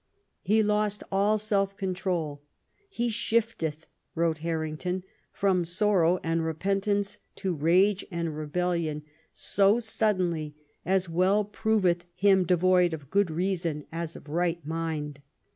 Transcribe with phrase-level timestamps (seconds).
[0.41, 2.41] He lost all self control;
[2.89, 3.85] "he shifteth/'
[4.15, 12.05] wrote Harrington, "from sorrow and repentance to rage and rebellion so suddenly as well proveth
[12.15, 15.21] him devoid of good reason as of right mind.